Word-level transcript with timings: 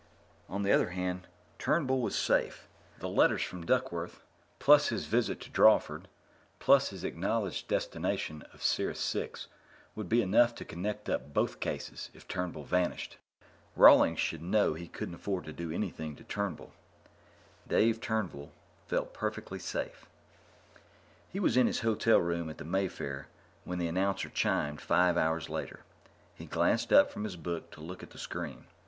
On 0.49 0.63
the 0.63 0.71
other 0.71 0.89
hand, 0.89 1.27
Turnbull 1.59 2.01
was 2.01 2.15
safe. 2.15 2.67
The 2.97 3.07
letters 3.07 3.43
from 3.43 3.67
Duckworth, 3.67 4.19
plus 4.57 4.87
his 4.89 5.05
visit 5.05 5.39
to 5.41 5.51
Drawford, 5.51 6.05
plus 6.57 6.89
his 6.89 7.03
acknowledged 7.03 7.67
destination 7.67 8.41
of 8.51 8.63
Sirius 8.63 9.13
IV, 9.15 9.45
would 9.93 10.09
be 10.09 10.23
enough 10.23 10.55
to 10.55 10.65
connect 10.65 11.07
up 11.07 11.35
both 11.35 11.59
cases 11.59 12.09
if 12.15 12.27
Turnbull 12.27 12.63
vanished. 12.63 13.17
Rawlings 13.75 14.19
should 14.19 14.41
know 14.41 14.73
he 14.73 14.87
couldn't 14.87 15.13
afford 15.13 15.43
to 15.43 15.53
do 15.53 15.69
anything 15.69 16.15
to 16.15 16.23
Turnbull. 16.23 16.73
Dave 17.67 18.01
Turnbull 18.01 18.51
felt 18.87 19.13
perfectly 19.13 19.59
safe. 19.59 20.07
He 21.29 21.39
was 21.39 21.55
in 21.55 21.67
his 21.67 21.81
hotel 21.81 22.17
room 22.17 22.49
at 22.49 22.57
the 22.57 22.65
Mayfair 22.65 23.27
when 23.65 23.77
the 23.77 23.87
announcer 23.87 24.31
chimed, 24.31 24.81
five 24.81 25.15
hours 25.15 25.47
later. 25.47 25.81
He 26.33 26.47
glanced 26.47 26.91
up 26.91 27.11
from 27.11 27.23
his 27.23 27.35
book 27.37 27.69
to 27.69 27.81
look 27.81 28.01
at 28.01 28.09
the 28.09 28.17
screen. 28.17 28.65